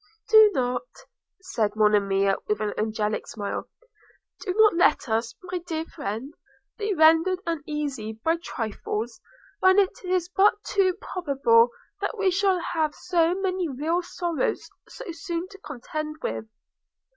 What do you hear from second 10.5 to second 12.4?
too probable that we